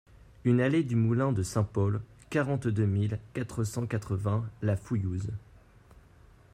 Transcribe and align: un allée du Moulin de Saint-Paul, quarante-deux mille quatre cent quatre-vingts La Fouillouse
un 0.47 0.57
allée 0.57 0.81
du 0.81 0.95
Moulin 0.95 1.31
de 1.31 1.43
Saint-Paul, 1.43 2.01
quarante-deux 2.31 2.87
mille 2.87 3.19
quatre 3.35 3.63
cent 3.63 3.85
quatre-vingts 3.85 4.47
La 4.63 4.75
Fouillouse 4.75 5.29